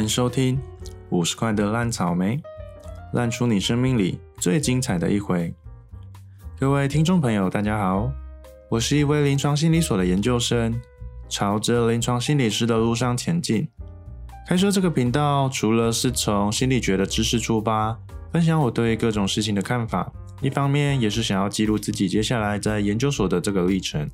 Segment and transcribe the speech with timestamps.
[0.00, 0.58] 欢迎收听
[1.10, 2.40] 五十块的烂草莓，
[3.12, 5.52] 烂出你生命里最精彩的一回。
[6.58, 8.10] 各位听众朋友，大家好，
[8.70, 10.80] 我是一位临床心理所的研究生，
[11.28, 13.68] 朝着临床心理师的路上前进。
[14.48, 17.98] 开设这个频道，除了是从心理学的知识出发，
[18.32, 24.08] 分享我对各种事情的看法，一方面也是想要记录自己接下来在研究所的这个历程。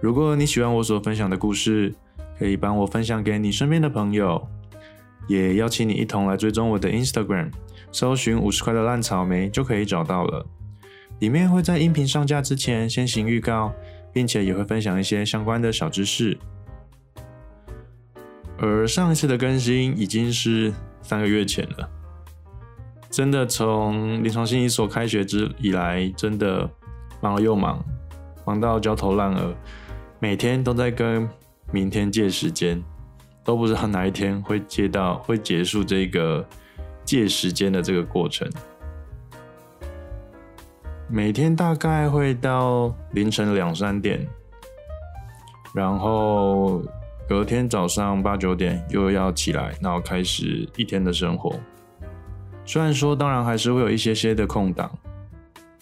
[0.00, 1.94] 如果你喜欢我所分享的故事，
[2.38, 4.48] 可以帮我分享给你身边的朋友，
[5.26, 7.50] 也邀请你一同来追踪我的 Instagram，
[7.90, 10.46] 搜寻五十块的烂草莓就可以找到了。
[11.18, 13.72] 里面会在音频上架之前先行预告，
[14.12, 16.38] 并且也会分享一些相关的小知识。
[18.56, 21.90] 而上一次的更新已经是三个月前了，
[23.10, 26.70] 真的从临床心理所开学之以来，真的
[27.20, 27.84] 忙了又忙，
[28.44, 29.52] 忙到焦头烂额，
[30.20, 31.28] 每天都在跟。
[31.70, 32.82] 明天借时间，
[33.44, 36.46] 都不知道哪一天会借到，会结束这个
[37.04, 38.48] 借时间的这个过程。
[41.10, 44.26] 每天大概会到凌晨两三点，
[45.74, 46.82] 然后
[47.28, 51.54] 隔天早上八九点又要起来，然后开始一天的生活。
[52.64, 54.90] 虽然说，当然还是会有一些些的空档，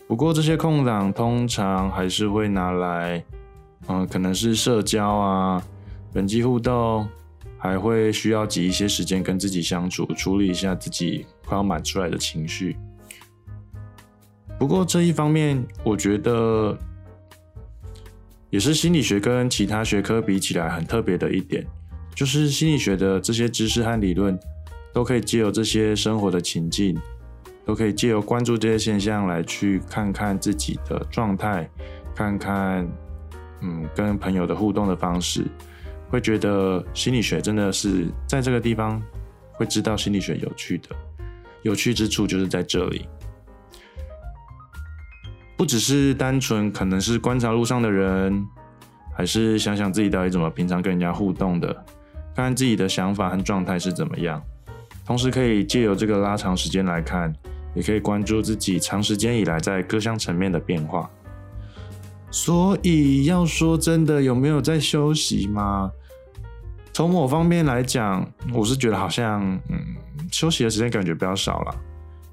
[0.07, 3.25] 不过这些空档通常还是会拿来，
[3.89, 5.63] 嗯，可能是社交啊。
[6.17, 7.07] 人际互动
[7.59, 12.75] 还会需要挤一些时间跟自己相处，处理一下自己快要满出来的情绪。
[14.59, 16.75] 不过这一方面，我觉得
[18.49, 21.67] 也是心理学跟其他学科比起来很特别的一点，
[22.15, 24.39] 就是心理学的这些知识和理论，
[24.95, 26.99] 都可以借由这些生活的情境，
[27.67, 31.69] 都可以借由关注这些现象来去看看自己的状态，
[32.15, 32.89] 看看
[33.61, 35.45] 嗯跟朋友的互动的方式。
[36.09, 39.03] 会觉得心理学真的是在这个地方
[39.53, 40.89] 会知道心理学有趣的，
[41.63, 43.09] 有趣之处就是在这里，
[45.57, 48.47] 不只是单纯可能是观察路上的人，
[49.15, 51.73] 还是想想自己到底怎么平常跟人家互动的，
[52.35, 54.43] 看看自己的想法和状态是怎么样，
[55.05, 57.35] 同时可以借由这个拉长时间来看，
[57.75, 61.11] 也可以关注自己长时间以来在各项层面的变化。
[62.31, 65.91] 所以要说真的，有没有在休息吗？
[66.97, 69.79] 从某方面来讲，我是觉得好像，嗯，
[70.33, 71.75] 休息的时间感觉比较少了，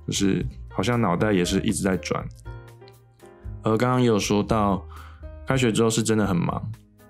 [0.07, 2.25] 就是好像脑袋也是一直在转。
[3.62, 4.81] 而刚刚也有说到，
[5.46, 6.63] 开学之后是真的很忙，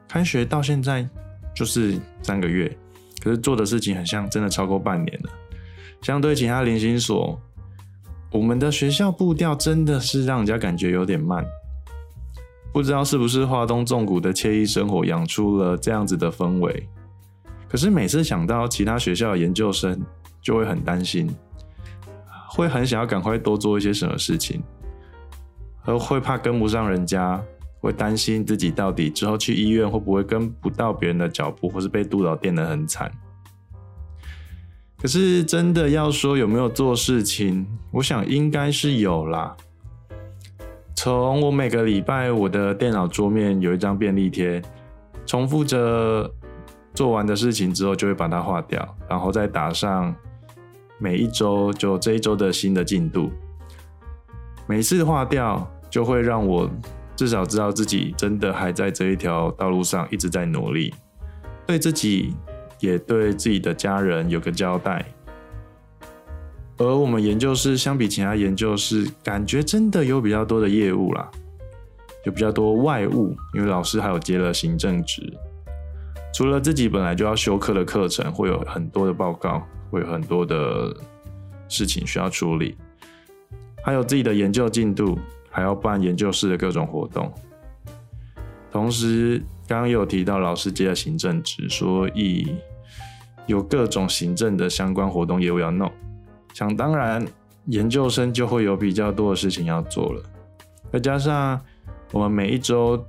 [0.08, 1.08] 开学到现在
[1.54, 2.76] 就是三个月，
[3.22, 5.30] 可是做的事情很像真的超过半年了。
[6.02, 7.40] 相对其他零星所，
[8.32, 11.46] 我们的学校步调真的是让人家感觉有点慢。
[12.74, 16.90] 不知道是不是华东纵谷的惬意生活养出了这样子的氛围，
[17.74, 20.00] 可是每次想到其他学校的研究生，
[20.44, 21.28] 就会很担心，
[22.48, 24.62] 会很想要赶快多做一些什么事情，
[25.84, 27.44] 而会怕跟不上人家，
[27.80, 33.12] 会担心自己到底之后去医院会不会跟不到别人的脚步，或是被督导电得很惨。
[35.00, 39.58] 可是真的要说有没有做事情，我想应该是有啦。
[40.96, 44.62] 从我每个礼拜，我的电脑桌面有一张便利贴，
[45.26, 46.32] 重复着
[46.94, 50.14] 做完的事情之后，就会把它划掉，然后再打上
[51.00, 53.32] 每一周就这一周的新的进度。
[54.68, 56.70] 每次划掉，就会让我
[57.16, 60.94] 至少知道自己真的还在这一条道路上一直在努力，
[61.66, 62.34] 对自己
[62.80, 65.06] 也对自己的家人有个交代。
[66.78, 71.30] 而我们研究室相比其他研究室，感觉真的有比较多的业务啦，
[72.26, 75.22] 有比较多外务，因为老师还有接了行政职。
[76.34, 79.62] 除了自己本来就要修课的课程，会有很多的报告，
[79.92, 80.92] 会有很多的
[81.70, 82.76] 事情需要处理，
[83.84, 85.20] 还有自己的研究进度，
[85.52, 87.32] 还要办研究室的各种活动。
[88.72, 92.56] 同时，刚刚有提到老师接了行政职，所以
[93.46, 95.92] 有各种行政的相关活动业务要弄。
[96.54, 97.24] 想当然，
[97.66, 100.24] 研究生就会有比较多的事情要做了，
[100.92, 101.62] 再加上
[102.12, 103.06] 我们每一周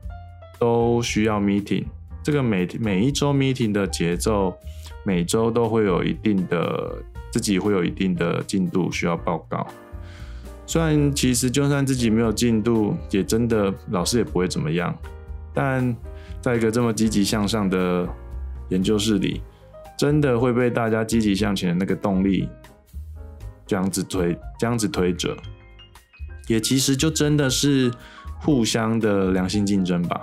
[0.58, 1.87] 都需要 meeting，
[2.24, 4.56] 这个每每一周 meeting 的节奏，
[5.04, 6.96] 每周都会有一定的
[7.30, 9.66] 自己会有一定的进度需要报告。
[10.66, 14.96] 虽然其实就算自己没有进度，也真的老师也不会怎么样，
[15.52, 15.94] 但
[16.40, 18.08] 在一个这么积极向上的
[18.70, 19.42] 研究室里，
[19.98, 22.48] 真的会被大家积极向前的那个动力。
[23.66, 25.34] 这样子推，这样子推着，
[26.48, 27.90] 也其实就真的是
[28.40, 30.20] 互相的良性竞争吧。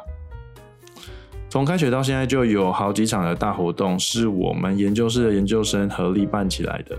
[1.51, 6.97] 从开学到现在，就有好几场的大活动是我们研究室的研究生合力办起来的。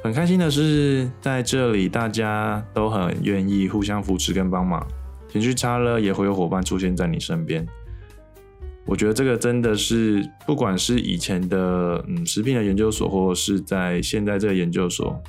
[0.00, 4.86] 很开心的是，在这里大家都很愿意互相扶持跟帮忙，
[5.28, 7.66] 情绪差了也会有伙伴出现在你身边。
[8.86, 15.20] 我觉得这个真的是，不管是以前的嗯食品的研究所，或者是在现在这个研究所，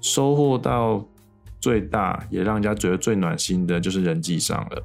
[0.00, 1.04] 收获到
[1.60, 4.82] 最大也让人家觉得最暖心的，就是人际上了。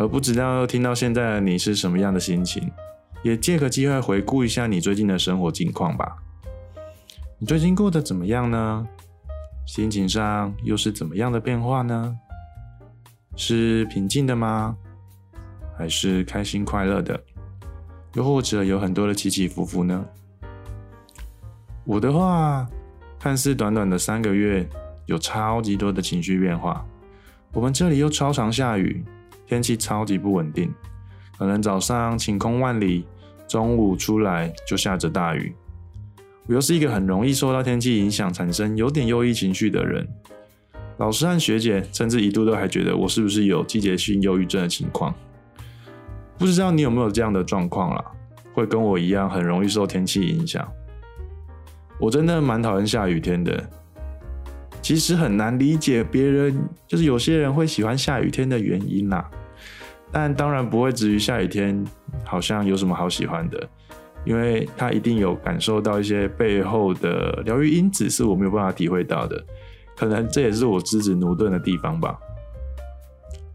[0.00, 2.72] 而不知道听到现在的你是什么样的心情，
[3.22, 6.16] 也借个机会回顾一下你最近的生活近况吧。
[7.38, 8.88] 你最近过得怎么样呢？
[9.66, 12.16] 心情上又是怎么样的变化呢？
[13.36, 14.74] 是平静的吗？
[15.76, 17.22] 还是开心快乐的？
[18.14, 20.02] 又或者有很多的起起伏伏呢？
[21.84, 22.66] 我的话，
[23.18, 24.66] 看似短短的三个月，
[25.04, 26.86] 有超级多的情绪变化。
[27.52, 29.04] 我们这里又超常下雨，
[29.50, 30.72] 天气超级不稳定，
[31.36, 33.04] 可能早上晴空万里，
[33.48, 35.52] 中午出来就下着大雨。
[36.46, 40.06] 我又是一个很容易受到天气影响，产生有点忧郁情绪的人。
[40.98, 45.12] 老师和学姐甚至一度都还觉得我是不是有季节性忧郁症的情况。
[46.38, 48.04] 不知道你有没有这样的状况啦？
[48.54, 50.64] 会跟我一样很容易受天气影响。
[51.98, 53.68] 我真的蛮讨厌下雨天的。
[54.80, 56.56] 其实很难理解别人，
[56.86, 59.28] 就是有些人会喜欢下雨天的原因啦。
[60.12, 61.84] 但当然不会至于下雨天
[62.24, 63.68] 好像有什么好喜欢的。
[64.26, 69.42] 因为他一定有感受到一些背后的疗愈因子，是我没有办法体会到的，
[69.96, 72.18] 可能这也是我资质驽钝的地方吧。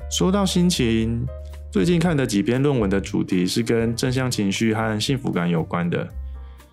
[0.10, 1.24] 说到心情，
[1.69, 6.07] 最近看的几篇论文的主题是跟正向情绪和幸福感有关的，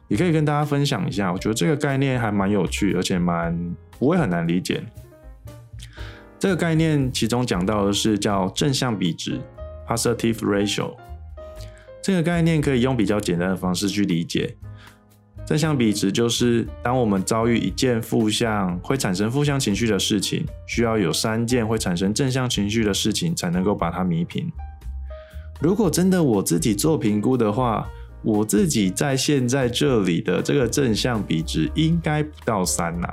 [0.08, 1.30] 也可以跟大家分享一下。
[1.30, 3.54] 我觉得这个概念还蛮有趣，而且蛮
[3.98, 4.82] 不会很难理解。
[6.38, 9.38] 这个概念其中讲到的是叫正向比值
[9.96, 10.94] （positive ratio）。
[12.00, 14.56] 这个概念可以用比较简单的方式去理解，
[15.46, 24.50] 正向比值就是当我们遭遇一件负向会产生负向情绪的事情，需要有三件会产生正向情绪的事情才能够把它弥平。
[25.60, 27.88] 如果真的我自己做评估的话，
[28.22, 33.08] 我自己在现在这里的这个正向比值应该不到三呐。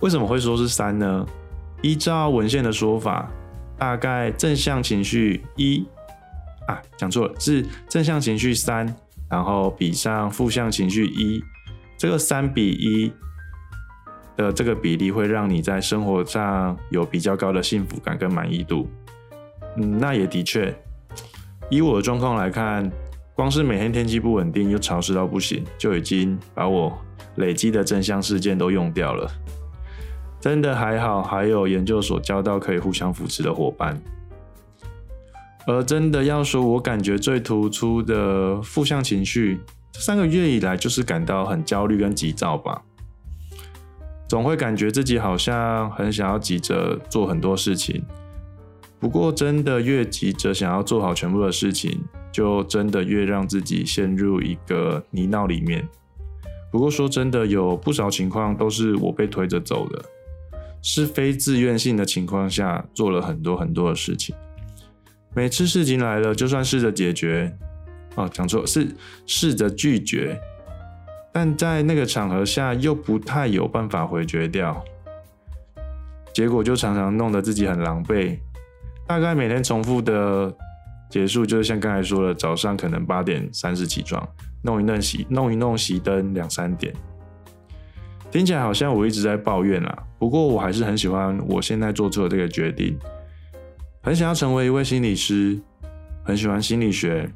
[0.00, 1.26] 为什么会说是三呢？
[1.80, 3.30] 依照文献的说法，
[3.78, 5.86] 大概正向情绪一。
[6.66, 8.92] 啊，讲错了，是正向情绪三，
[9.30, 11.40] 然后比上负向情绪一，
[11.96, 13.12] 这个三比一
[14.36, 18.90] 的这个比例会让你在生活上有比较高的幸福感跟满意度。
[19.76, 20.74] 嗯，那也的确，
[21.70, 22.90] 以我的状况来看，
[23.32, 26.98] 光是每天天气不稳定又潮湿到不行，就已经把我
[27.36, 29.30] 累积的正向事件都用掉了。
[30.46, 34.00] 真的还好，还有研究所交到可以互相扶持的伙伴。
[35.66, 39.58] 而真的要说，我感觉最突出的负向情绪，
[39.90, 42.80] 这三个月以来就是感到很焦虑跟急躁吧。
[44.28, 48.04] 总会感觉自己好像很想要急着做很多事情，
[49.00, 55.88] 不过真的越急着想要做好全部的事情，就真的越让自己陷入一个泥淖里面。
[56.70, 60.04] 不过说真的，有不少情况都是我被推着走的，
[60.88, 64.32] 是非自愿性的情况下做了很多很多的事情。
[65.34, 67.52] 每次事情来了，就算试着解决，
[68.14, 68.94] 哦，讲错是
[69.26, 70.38] 试着拒绝，
[71.32, 74.80] 但在那个场合下又不太有办法回绝掉，
[76.32, 78.38] 结果就常常弄得自己很狼狈。
[79.08, 80.54] 大概每天重复的
[81.10, 84.24] 结束，就是像刚才说的，早上可能八点三十起床，
[84.62, 86.94] 弄一弄洗弄一弄熄灯两三点，
[88.30, 90.02] 听起来好像我一直在抱怨啦。
[90.18, 92.98] 不过我还是很喜欢我现在做出的这个决定。
[94.02, 95.58] 很想要成为一位心理师，
[96.22, 97.28] 很喜欢心理学，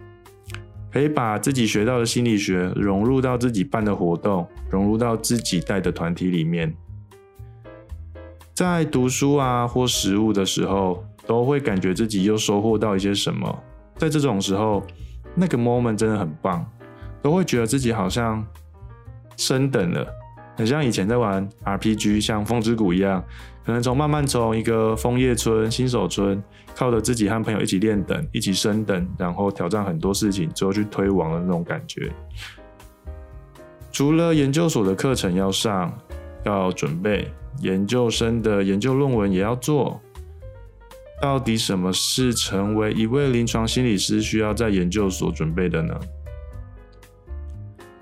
[0.92, 6.72] 可以把自己学到的心理学融入到自己办的活动，融入到自己带的团体里面。
[8.54, 13.62] 在读书啊或实务的时候，都会感觉自己又收获到一些什么。
[13.96, 14.82] 在这种时候，
[15.34, 16.64] 那个 moment 真的很棒，
[17.22, 18.46] 都会觉得自己好像
[19.36, 20.06] 升等了，
[20.56, 23.24] 很像以前在玩 RPG，像风之谷一样。
[23.62, 26.42] 可能从慢慢从一个枫叶村、新手村，
[26.74, 32.10] 靠着自己和朋友一起练等、一起升等，然后挑战很多事情，最后去推王的那种感觉。
[33.92, 35.92] 除了研究所的课程要上、
[36.44, 37.30] 要准备，
[37.60, 40.00] 研究生的研究论文也要做。
[41.20, 45.94] 到底什么是成为一位临床心理师需要在研究所准备的呢？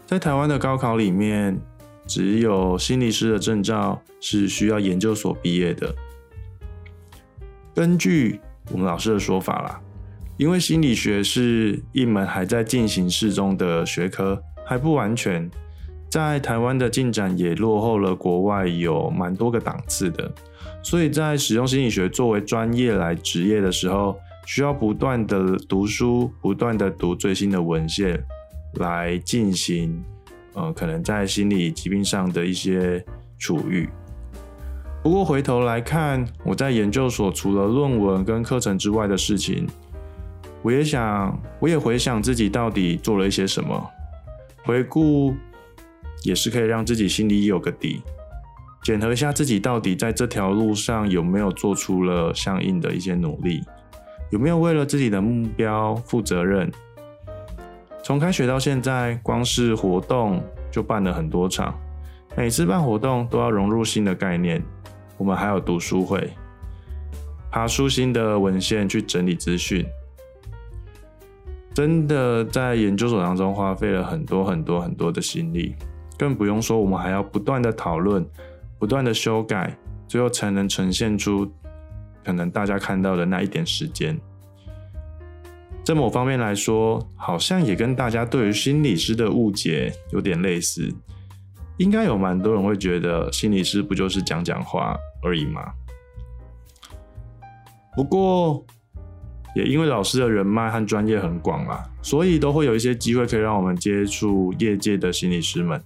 [0.06, 1.60] 在台湾的高考里面。
[2.08, 5.94] 只有心理师的证照是需要研究所毕业的。
[7.72, 8.40] 根据
[8.72, 9.80] 我们老师的说法啦。
[10.38, 15.50] 因为心理学是一门还在进行式中的学科，还不完全，
[16.08, 20.32] 在台湾的进展也落后了国外有蛮多个档次的，
[20.80, 28.24] 所以在使用心理学作为专业来职业的时候，需要不断的读书，不断的读最新的文献，
[28.74, 30.00] 来进行，
[30.58, 33.04] 呃，可能在心理疾病上的一些
[33.38, 33.88] 处遇。
[35.04, 39.64] 不过回头来看，我在研究所除了论文跟课程之外的事情。
[40.60, 43.88] 我也想，我也回想自己到底做了一些什么，
[44.64, 45.32] 回顾
[46.24, 48.02] 也是可以让自己心里有个底，
[48.82, 53.62] 检核一下自己到底在这条路上有没有做出了相应的一些努力，
[54.32, 56.68] 有没有为了自己的目标负责任。
[58.08, 61.78] 从开学到现在，光是活动就办了很多场，
[62.34, 64.64] 每次办活动都要融入新的概念。
[65.18, 66.32] 我们还有读书会，
[67.50, 69.86] 爬书新的文献去整理资讯。
[71.74, 75.74] 真的在研究所当中花费了很多很多很多的心力，
[76.16, 78.26] 更不用说我们还要不断的讨论、
[78.78, 81.46] 不断的修改，最后才能呈现出
[82.24, 84.18] 可能大家看到的那一点时间。
[85.88, 90.86] 在某方面来说，好像也跟大家对于心理师的误解有点类似。
[91.78, 95.62] 应该有蛮多人会觉得心理师不就是讲讲话而已吗？
[97.96, 98.62] 不过。
[99.56, 105.82] 也因为老师的人脉和专业很广嘛，所以都会有一些机会可以让我们接触业界的心理师们，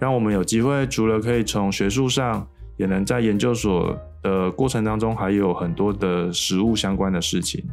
[0.00, 7.64] 让我们有机会除了可以从学术上，也能在研究所的过程当中，还有很多的实物相关的事情。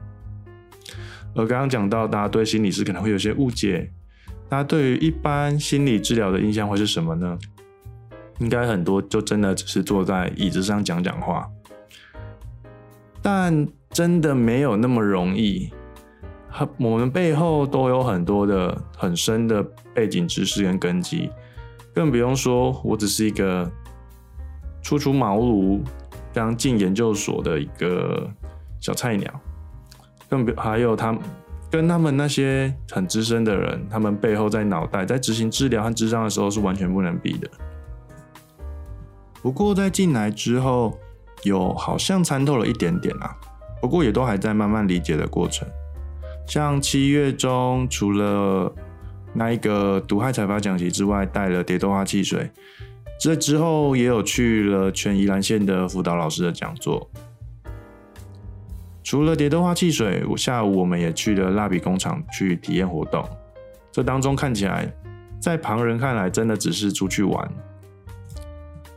[1.36, 3.92] 而刚刚讲到，大家对心理师可能会有些误解，
[4.50, 7.38] 大家对于一般心理治疗的印象会是什么呢？
[8.40, 11.48] 应该很多就真的只是坐在椅子上讲讲话，
[13.22, 13.68] 但。
[13.92, 15.72] 真的没有那么容易，
[16.78, 19.64] 我们背后都有很多的很深的
[19.94, 21.30] 背景知识跟根基，
[21.94, 23.72] 更不用说我只是一个
[24.82, 25.80] 初出茅庐
[26.34, 28.30] 刚进研究所的一个
[28.82, 29.42] 小菜鸟，
[30.30, 31.18] 更别还有他
[31.72, 37.50] 跟他们那些很资深的人，他们背后在脑袋在执行治疗和治疗的时候是完全不能比的。
[39.42, 40.98] 不过在进来之后，
[41.44, 43.36] 有好像参透了一点点啊。
[43.82, 45.68] 不过也都还在慢慢理解的过程。
[46.48, 48.74] 像七月中，除了
[49.34, 52.50] 那一个毒害采发讲习之外，带了蝶豆花汽水。
[53.20, 57.10] 这之后也有去了全宜兰县的辅导老师的讲座。
[59.06, 63.24] 除了蝶豆花汽水，我下午我们也去了蜡笔工厂去体验活动。
[63.92, 64.92] 这当中看起来，
[65.40, 67.52] 在旁人看来真的只是出去玩。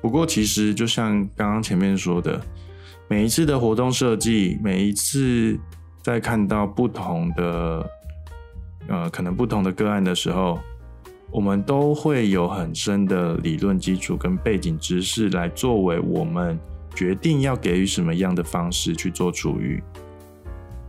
[0.00, 2.40] 不过其实就像刚刚前面说的。
[3.10, 5.58] 每一次的活动设计，每一次
[6.02, 7.90] 在看到不同的，
[8.86, 10.58] 呃，可能不同的个案的时候，
[11.30, 16.58] 我们都会有很深的理论基础跟背景知识来作为我们
[16.98, 19.80] 决定要给予什么样的方式去做处遇。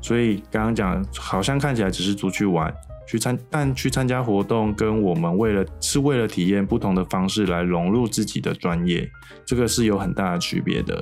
[0.01, 2.73] 所以刚刚讲，好像看起来只是出去玩，
[3.07, 9.07] 去参，但去参加活动，跟我们为了是为了体验不同的方式来融入自己的专业，
[9.45, 10.99] 这个是有很大的区别的。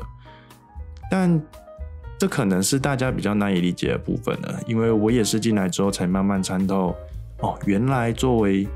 [1.10, 1.42] 但
[2.20, 6.94] 这可能是大家比较难以理解的部分了，因为我也是进来之后才慢慢参透，
[7.40, 8.68] 哦，原来作为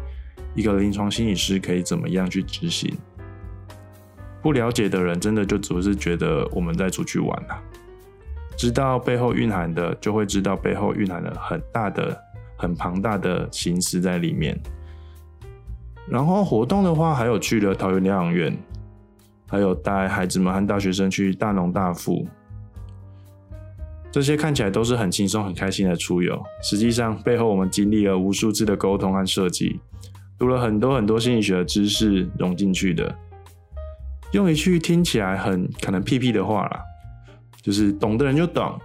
[0.56, 2.96] 一个临床心理师可以怎么样去执行。
[4.42, 7.62] 不了解的人真的就只是觉得我们在出去玩啦，
[8.58, 12.18] 知道背后蕴含的，就会知道背后蕴含了很大的、
[12.58, 14.60] 很庞大的心思在里面。
[16.08, 18.58] 然后活动的话，还有去了桃园疗养院。
[19.48, 22.26] 还有带孩子们和大学生去大农大富，
[24.10, 26.42] 这些看起来都是很轻松、很开心的出游。
[26.64, 29.78] 实际上，背后我们经历了无数次的沟通和设计，
[30.40, 33.14] 读了很多很多心理学的知识融进去的。
[34.32, 36.82] 用一句听起来很可能屁屁的话啦，
[37.62, 38.80] 就是懂的人就懂，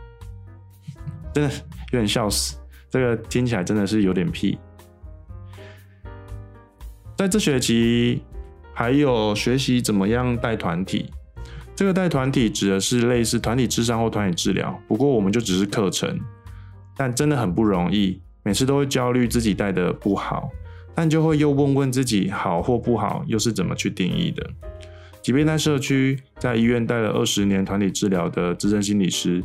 [1.33, 1.55] 真的
[1.93, 2.57] 有点笑死。
[2.91, 4.59] 这个听起来真的是有点屁。
[7.17, 8.23] 在这学期。
[8.79, 11.11] 还有学习怎么样带团体，
[11.75, 16.21] 这个带团体指的是类似团体智商或团体治疗，不过我们就只是课程，
[16.95, 20.51] 但真的很不容易，每次都会焦虑自己带的不好，
[20.95, 24.47] 但就会又问问自己好或不好又是怎么去定义的。
[25.27, 29.43] 即便在社区、在医院带了二十年团体治疗的资深心理师，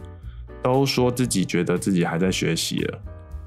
[0.61, 2.99] 都说自己觉得自己还在学习了，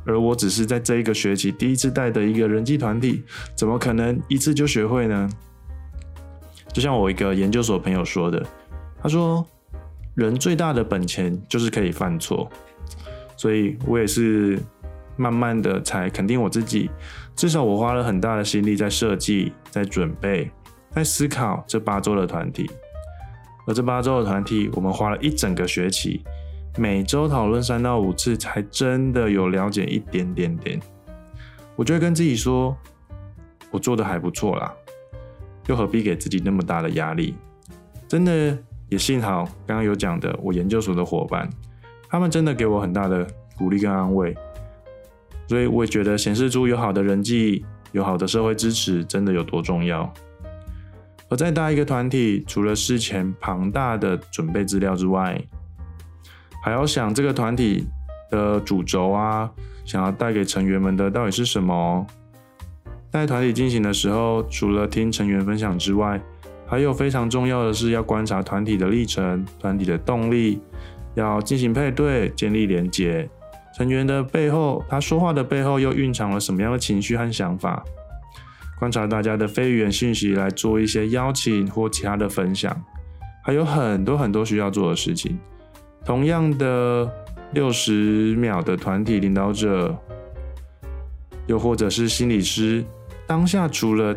[0.04, 3.22] 而我只是在这一个学期第一次带的一个人际团体，
[3.54, 5.30] 怎么可能一次就学会呢？
[6.72, 8.44] 就像我一个研究所朋友说的，
[9.00, 9.46] 他说
[10.16, 12.50] ：“人最大的本钱就是可以犯错，
[13.36, 14.58] 所以我也是
[15.16, 16.90] 慢慢的才肯定我自己。
[17.36, 20.50] 至少我花了很大的心力在设计、在准备、
[20.94, 22.70] 在思考这八周的团体。
[23.66, 26.22] 而这八周的团体，我们花了一整个学期，
[26.76, 30.78] 每周讨论三到五次，才真的有了解一点点点。
[31.74, 32.76] 我就会跟自己说，
[33.70, 34.72] 我做的还不错啦。
[35.66, 37.34] 又何必给自己那么大的压力？
[38.06, 38.56] 真的
[38.90, 41.48] 也幸好刚刚有讲的，我研究所的伙伴，
[42.10, 44.36] 他们真的给我很大的鼓励跟安慰，
[45.48, 50.12] 所以我也觉得显示出有好的人际、有好的社会支持，真的有多重要。
[51.30, 55.42] 而再大一个团体，除了事前庞大的准备资料之外，
[56.62, 57.86] 还要想这个团体
[58.30, 59.50] 的主轴啊，
[59.84, 62.06] 想要带给成员们的到底是什么。
[63.10, 66.20] 在团体进行的时候，除了听成员分享之外，
[66.66, 70.60] 还有非常重要的是要观察团体的历程、团体的动力，
[71.14, 73.28] 要进行配对、建立连结。
[73.76, 77.84] 成员的背后，他说话的背后又蕴藏了什么样的情绪和想法？
[78.78, 82.84] 观察大家的非语言信息来做一些邀请或其他的分享，
[83.42, 85.38] 还有很多很多需要做的事情。
[86.04, 87.10] 同样的，
[87.52, 89.96] 六十秒的团体领导者，
[91.46, 92.84] 又或者是心理师。
[93.26, 94.14] 当下除了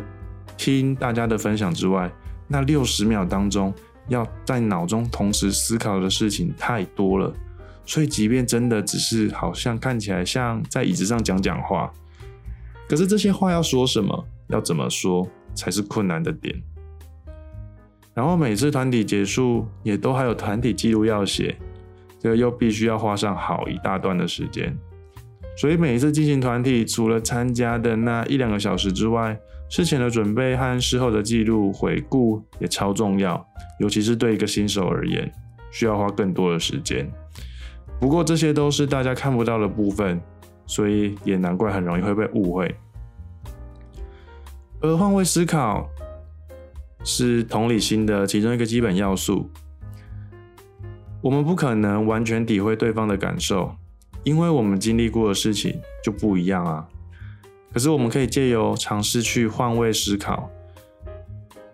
[0.56, 2.12] 听大家的分享之外，
[2.46, 3.72] 那六十秒当中
[4.08, 7.32] 要在脑中同时思考的事情太多了，
[7.86, 11.90] 所以即便真的只是好像看起来像在椅子上讲讲话，
[12.86, 16.54] 可是这些话要说什么，要怎么说才是困难的点。
[18.14, 21.56] 然后每次团体结束也都还有团体记录要写，
[22.18, 24.76] 这个又必须要花上好一大段的时间。
[25.56, 29.38] 所以每一次进行团体，除了参加的那一两个小时之外，
[29.68, 33.44] 事前的准备和事后的记录回顾也超重要，
[33.80, 35.30] 尤其是对一个新手而言，
[35.70, 37.08] 需要花更多的时间。
[38.00, 40.20] 不过这些都是大家看不到的部分，
[40.66, 42.74] 所以也难怪很容易会被误会。
[44.80, 45.88] 而换位思考
[47.04, 49.50] 是同理心的其中一个基本要素，
[51.20, 53.74] 我们不可能完全体会对方的感受。
[54.24, 56.86] 因为我们经历过的事情就不一样啊，
[57.72, 60.50] 可是我们可以借由尝试去换位思考，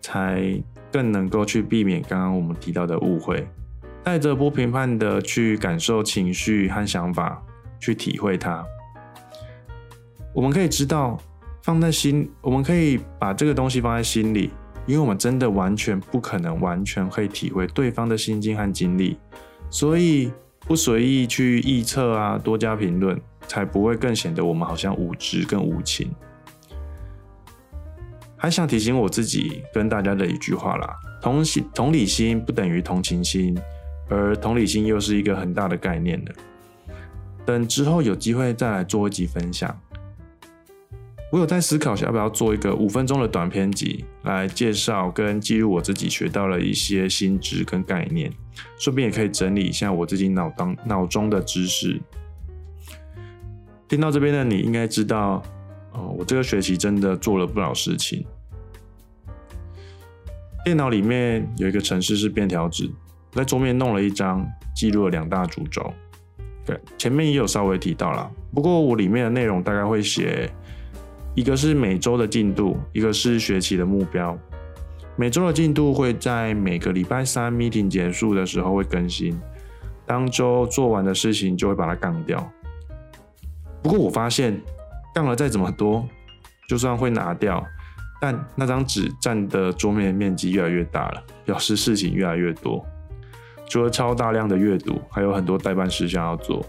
[0.01, 0.63] 才
[0.93, 3.49] 更能够去避免刚刚我们提到的误会，
[4.05, 7.43] 带着不评判的去感受情绪和想法，
[7.81, 8.65] 去体会它。
[10.33, 11.19] 我们可以知道
[11.65, 14.53] 放在心，我们可以把这个东西放在心里，
[14.87, 19.19] 因为我们真的完全不可能完全可以体会对方的心境和经历，
[19.69, 20.31] 所以。
[20.67, 26.11] 不随意去臆测啊，多加评论，才不会更显得我们好像无知跟无情。
[28.35, 33.55] 还想提醒我自己跟大家的一句话啦：同心同理心不等于同情心，
[34.09, 36.35] 而同理心又是一个很大的概念的。
[37.45, 39.79] 等之后有机会再来做一集分享。
[41.35, 48.33] 我有在思考，要不要做一个五分钟的短篇集，来介绍跟记录我自己学到了一些新知跟概念，
[48.79, 52.01] 顺便也可以整理一下我自己脑当脑中的知识。
[53.89, 55.43] 听到这边的你应该知道，
[55.91, 58.25] 哦，我这个学期真的做了不少事情。
[60.65, 62.89] 电脑里面有一个程式是便条纸，
[63.33, 65.93] 在桌面弄了一张，记录了两大主轴。
[66.65, 70.49] 对，前面也有稍微提到了，不过我里面的内容大概会写。
[71.35, 74.39] 一个是每周的进度，一个是学期的目标。
[75.17, 79.39] 每周的进度会在每个礼拜三 meeting 结束的时候会更新，
[80.07, 82.51] 当周做完的事情就会把它杠掉。
[83.83, 84.61] 不过我发现，
[85.15, 86.09] 杠了再怎么多，
[86.69, 87.65] 就算会拿掉，
[88.21, 92.85] 但那张纸占的桌面面积越来越大了，表示事情越来越多。
[93.69, 96.65] 除了超大量的阅读，还有很多代办事项要做。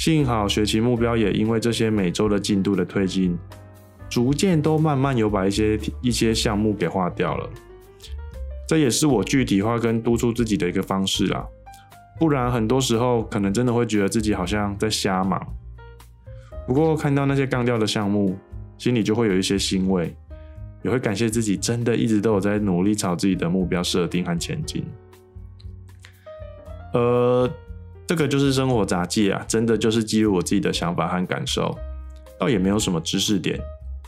[0.00, 3.38] 幸好学期目标也因为这些每周的进度的推进，
[4.08, 7.46] 逐渐都慢慢有把一些一些项目给划掉了。
[8.66, 11.46] 这也是我具体化跟督促自己的一个方式啦。
[12.18, 15.38] 不然很多时候可能真的会觉得自己好像在瞎忙。
[16.66, 18.38] 不过看到那些杠掉的项目，
[18.78, 20.16] 心里就会有一些欣慰，
[20.82, 24.82] 也会感谢自己真的一直都有在努力朝自己的目标设定和前进。
[26.94, 27.50] 呃。
[28.10, 31.72] 这个就是生活杂记啊，真的就是记录我自己的想法和感受，
[32.40, 33.56] 倒也没有什么知识点，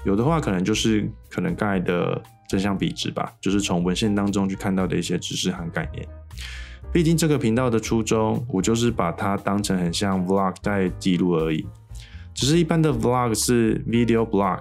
[0.04, 6.04] 有的话可能就是可能刚才的正向比值吧，就是从文献当中去看到的一些知识和概念。
[6.92, 11.64] 毕竟这个频道的初衷，我就是把它当成很像 vlog 在记录而已，
[12.34, 14.58] 只是一般的 vlog 是 video blog，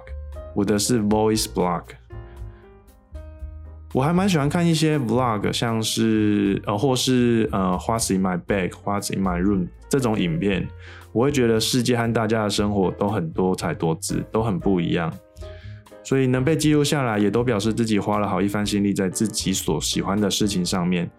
[0.54, 1.82] 我的是 voice blog。
[3.92, 10.66] 我还蛮喜欢看一些 vlog，像是呃，或是呃，What's in my bag，What's in my room 这种影片，
[11.12, 15.12] 我会觉得世界和大家的生活都很多彩多姿，都很不一样。
[16.02, 21.10] 所以能被记录下来，也都表示自己花了好一番心力在自己所喜欢的事情上面。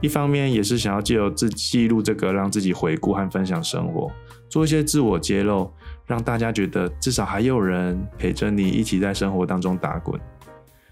[0.00, 4.10] 一方面也是想要借由自记录这个，让自己回顾和分享生活，
[4.48, 5.70] 做一些自我揭露，
[6.06, 10.18] 让大家觉得至少还有人陪着你一起在生活当中打滚。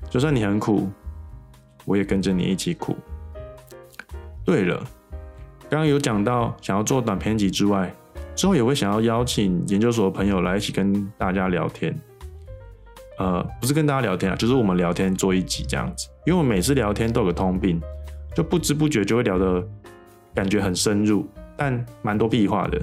[0.09, 0.89] 就算你很苦，
[1.85, 2.97] 我也跟着你一起苦。
[4.45, 4.79] 对了，
[5.69, 7.93] 刚刚有讲到想要做短篇集之外，
[8.35, 11.95] 之后也会想要邀请研究所的朋友来一起跟大家聊天。
[13.19, 16.09] 呃，不是跟大家聊天啊，就是我们聊天做一集这样子。
[16.27, 17.81] 因为我每次聊天都有个通病。
[18.33, 19.67] 就不知不觉就会聊的，
[20.33, 22.81] 感觉很深入，但蛮多屁话的，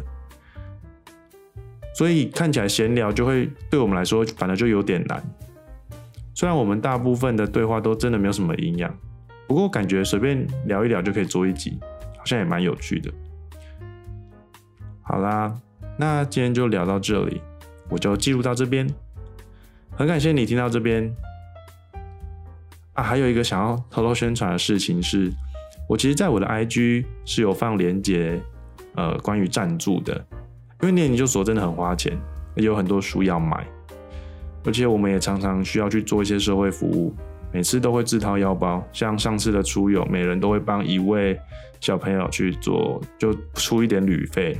[1.95, 5.23] 所以看起来闲聊就会对我们来说，反而就有点难。
[6.37, 8.95] 虽然我们大部分的对话都真的没有什么营养，
[9.47, 11.79] 不过感觉随便聊一聊就可以做一集，
[12.15, 13.11] 好像也蛮有趣的。
[15.01, 15.51] 好啦，
[15.97, 17.41] 那今天就聊到这里，
[17.89, 18.87] 我就记录到这边。
[19.95, 21.11] 很感谢你听到这边。
[22.93, 25.33] 啊，还有一个想要偷偷宣传的事情是，
[25.89, 28.39] 我其实在我的 IG 是有放链接，
[28.93, 30.13] 呃，关于赞助的，
[30.81, 32.15] 因为念研究所真的很花钱，
[32.55, 33.65] 也有很多书要买，
[34.67, 37.15] 而且我们也常常需要去做一些社会服务，
[37.53, 41.39] 每次都会自掏腰包，像上次的出游，每人都会帮一位
[41.79, 44.59] 小朋友去做，就出一点旅费，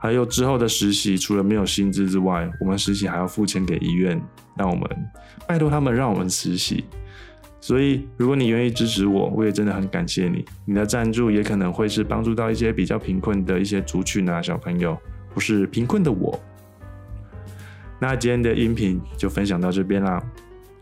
[0.00, 4.20] 还有之后的实习，除了没有薪资之外，我们实习还要付钱给医院，
[4.56, 4.84] 让我们
[5.46, 6.84] 拜托他们让我们实习。
[7.60, 10.44] 所以，如果你愿意支持我，我也真的很感谢你。
[10.64, 14.98] 你的赞助也可能会是帮助到一些比较贫困的一些族群啊，小朋友，
[15.32, 16.36] 不是贫困的我。
[18.00, 20.22] 那今天的音频就分享到这边啦，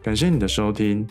[0.01, 1.05] 感谢你的收听。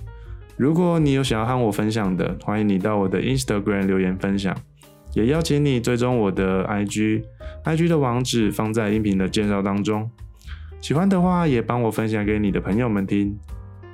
[0.55, 4.55] 如果你有想要和我分享的，欢迎你到我的 Instagram 留言分享，
[5.13, 10.09] 也邀请你追踪我的 IG，IG 的网址放在音频的介绍当中。
[10.79, 13.37] 喜欢的话，也帮我分享给你的朋友们听。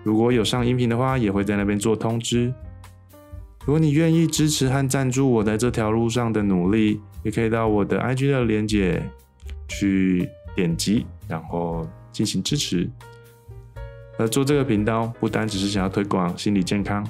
[0.04, 2.54] 如果有上音频的话，也会在那边做通知。
[3.65, 9.02] 如果你愿意支持和赞助我在这条路上的努力，也可以到我的 IG 的链接
[9.67, 12.89] 去点击，然后进行支持。
[14.17, 17.06] 而做这个频道，不单只是想要推广心理健康，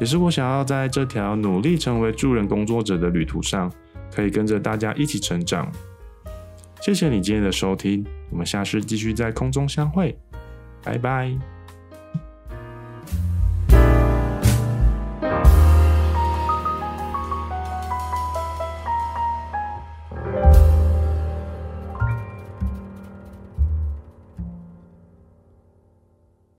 [0.00, 3.70] 也是我想要在这条努力成为助人工作者的旅途上，
[4.14, 5.70] 可以跟着大家一起成长。
[6.80, 10.16] 谢谢你今天的收听，我们下次继续在空中相会，
[10.84, 11.55] 拜拜。